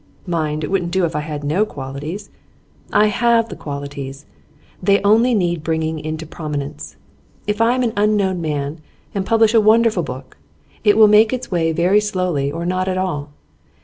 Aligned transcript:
Mind, 0.25 0.63
it 0.63 0.71
wouldn't 0.71 0.89
do 0.89 1.05
if 1.05 1.15
I 1.15 1.19
had 1.19 1.43
no 1.43 1.63
qualities. 1.63 2.31
I 2.91 3.05
have 3.05 3.49
the 3.49 3.55
qualities; 3.55 4.25
they 4.81 4.99
only 5.03 5.35
need 5.35 5.61
bringing 5.63 5.99
into 5.99 6.25
prominence. 6.25 6.95
If 7.45 7.61
I 7.61 7.75
am 7.75 7.83
an 7.83 7.93
unknown 7.95 8.41
man, 8.41 8.79
and 9.13 9.27
publish 9.27 9.53
a 9.53 9.61
wonderful 9.61 10.01
book, 10.01 10.37
it 10.83 10.97
will 10.97 11.07
make 11.07 11.31
its 11.31 11.51
way 11.51 11.71
very 11.71 11.99
slowly, 11.99 12.51
or 12.51 12.65
not 12.65 12.87
at 12.87 12.97
all. 12.97 13.29